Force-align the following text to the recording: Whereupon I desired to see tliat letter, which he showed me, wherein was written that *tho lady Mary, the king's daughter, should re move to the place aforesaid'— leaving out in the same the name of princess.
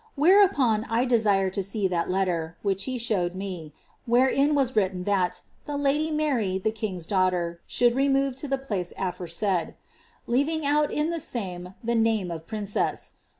Whereupon 0.15 0.87
I 0.89 1.05
desired 1.05 1.53
to 1.53 1.61
see 1.63 1.87
tliat 1.87 2.07
letter, 2.09 2.57
which 2.63 2.85
he 2.85 2.97
showed 2.97 3.35
me, 3.35 3.71
wherein 4.07 4.55
was 4.55 4.75
written 4.75 5.03
that 5.03 5.43
*tho 5.67 5.75
lady 5.75 6.09
Mary, 6.09 6.57
the 6.57 6.71
king's 6.71 7.05
daughter, 7.05 7.61
should 7.67 7.93
re 7.95 8.09
move 8.09 8.35
to 8.37 8.47
the 8.47 8.57
place 8.57 8.93
aforesaid'— 8.97 9.75
leaving 10.25 10.65
out 10.65 10.91
in 10.91 11.11
the 11.11 11.19
same 11.19 11.75
the 11.83 11.93
name 11.93 12.31
of 12.31 12.47
princess. 12.47 13.11